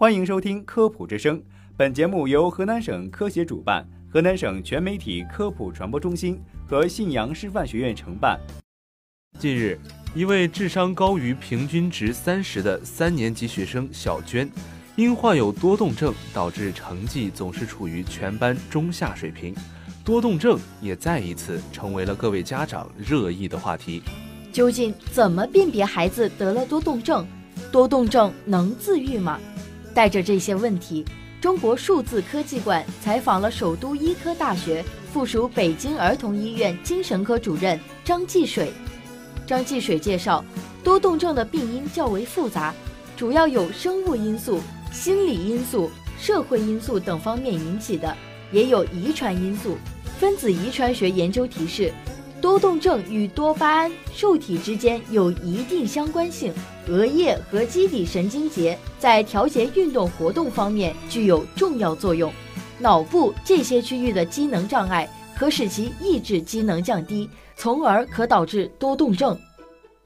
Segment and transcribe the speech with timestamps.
[0.00, 1.40] 欢迎收听《科普之声》，
[1.76, 8.38] 本节目由河南省科协主办，河南省全媒体科普传播中心和信阳师范学院承办。
[9.40, 9.76] 近日，
[10.14, 14.48] 一位智商高于平均值三十的三年级学生小娟，
[14.94, 19.52] 因患有多动症，导致成绩总是处于全班中下水平。
[20.04, 24.00] 多动症也再一次成为了各位家长热议的话题。
[24.52, 27.26] 究竟怎么辨别孩子得了多动症？
[27.72, 29.40] 多动症能自愈吗？
[29.98, 31.04] 带着这些问题，
[31.40, 38.72] 中国数字科技馆采访了首都医科大学附属北京儿童医院精神科主任张继水。
[39.44, 40.44] 张继水介绍，
[40.84, 42.72] 多动症的病因较为复杂，
[43.16, 44.60] 主要有生物因素、
[44.92, 48.16] 心理因素、社会因素等方面引起的，
[48.52, 49.76] 也有遗传因素。
[50.20, 51.92] 分子遗传学研究提示，
[52.40, 56.52] 多动症与多巴胺受体之间有一定相关性。
[56.86, 62.32] 额叶和基底神经节在调节运动活动方面具有重要作用。
[62.78, 69.38] 脑部这些区域的机能障碍可使其抑制机能降低，从而可导致多动症。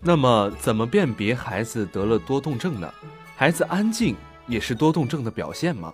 [0.01, 2.93] 那么，怎么辨别孩子得了多动症呢？
[3.37, 5.93] 孩子安静也是多动症的表现吗？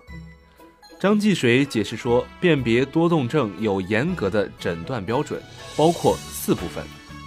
[0.99, 5.41] 张继水解释说，辨别多动症有严格的诊断标准，
[5.77, 6.83] 包括四部分：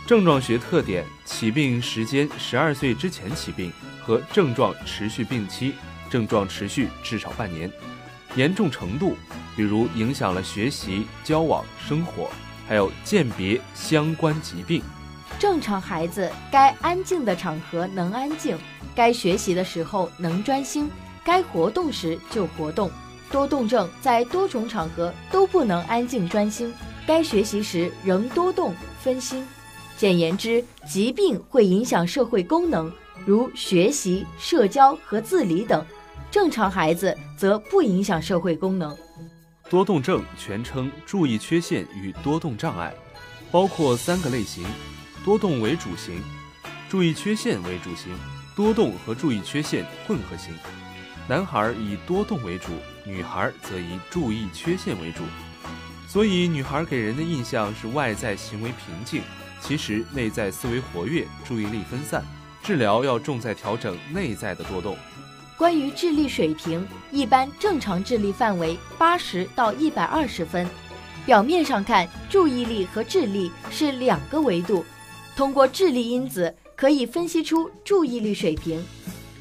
[0.06, 3.72] 症状学特点、起病时间（十二岁之前起病）
[4.04, 5.72] 和症状持续病期，
[6.10, 7.72] 症状持续至少半年，
[8.36, 9.16] 严重程度，
[9.56, 12.28] 比如影响了学习、交往、生活，
[12.68, 14.82] 还有鉴别相关疾病。
[15.38, 18.54] 正常孩子该安静的场合能安静，
[18.94, 20.90] 该学习的时候能专心，
[21.24, 22.90] 该活动时就活动。
[23.32, 26.72] 多动症在多种场合都不能安静专心，
[27.06, 29.44] 该学习时仍多动分心。
[29.96, 32.92] 简言之，疾病会影响社会功能，
[33.24, 35.80] 如学习、社交和自理等；
[36.30, 38.94] 正常孩子则不影响社会功能。
[39.70, 42.92] 多动症全称注意缺陷与多动障碍，
[43.50, 44.62] 包括三个类型：
[45.24, 46.20] 多动为主型、
[46.90, 48.14] 注意缺陷为主型、
[48.54, 50.52] 多动和注意缺陷混合型。
[51.28, 52.72] 男孩以多动为主，
[53.04, 55.22] 女孩则以注意缺陷为主，
[56.08, 59.22] 所以女孩给人的印象是外在行为平静，
[59.60, 62.24] 其实内在思维活跃，注意力分散。
[62.62, 64.96] 治疗要重在调整内在的多动。
[65.56, 70.66] 关于智力水平，一般正常智力范围八十到一百二十分。
[71.24, 74.84] 表面上看，注意力和智力是两个维度，
[75.36, 78.84] 通过智力因子可以分析出注意力水平。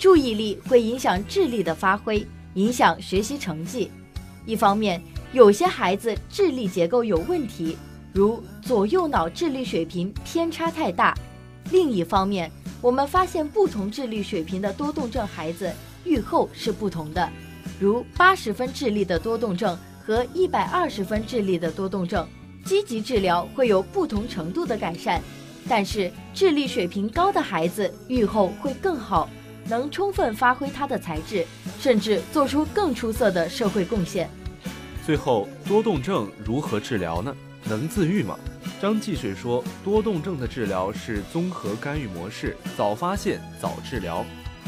[0.01, 2.25] 注意力会影响智力的发挥，
[2.56, 3.91] 影响学习成绩。
[4.47, 5.00] 一方面，
[5.31, 7.78] 有些孩子智力结构有问题，
[8.11, 11.13] 如左右脑智力水平偏差太大；
[11.69, 12.51] 另一方面，
[12.81, 15.72] 我们发现不同智力水平的多动症孩子
[16.03, 17.29] 预后是不同的，
[17.79, 22.28] 如八十分智力的多动症和一百二十分智力的多动症，
[22.66, 25.22] 积极治疗会有不同程度的改善，
[25.69, 29.29] 但是智力水平高的孩子预后会更好。
[29.67, 31.45] 能充分发挥他的才智，
[31.79, 34.29] 甚至做出更出色的社会贡献。
[35.05, 37.35] 最后，多动症如何治疗呢？
[37.66, 38.38] 能自愈吗？
[38.81, 44.25] 张继水说，多动症的治疗是综合干预模式，早发现早治疗，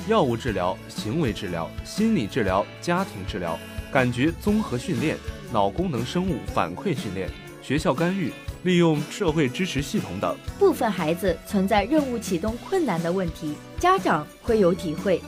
[0.08, 3.58] 药物治疗、行为治疗、心理治疗、家庭治疗、
[3.92, 5.18] 感觉综合训练、
[5.52, 7.30] 脑功能生物反馈训练、
[7.62, 8.32] 学校干预。
[8.64, 15.22] 利用社会支持系统等，部分孩子存在任务启动困难的问题，家长会有体会。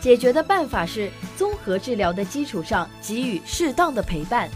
[0.00, 4.48] 解决的办法是综合治疗的基础上给予适当的陪伴，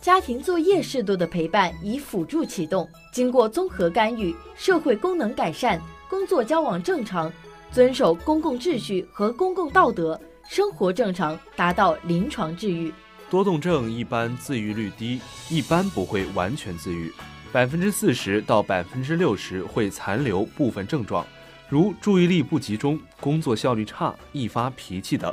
[0.00, 2.88] 家庭作业适度的陪伴以辅助启动。
[3.12, 7.30] 经过综合干预，社会功能改善，工作交往正常，
[7.70, 10.18] 遵守公共秩序和公共道德，
[10.48, 12.92] 生活正常，达到临床治愈。
[13.28, 17.12] 多动症一般自愈率低，一般不会完全自愈。
[17.54, 21.24] 百分之四十到百分之六十会残留部分症状，
[21.68, 25.32] 如注意力不集中、工作效率差、易发脾气等。